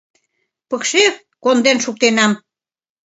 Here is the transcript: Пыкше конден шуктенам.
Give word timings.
Пыкше 0.69 1.05
конден 1.43 1.77
шуктенам. 1.83 2.31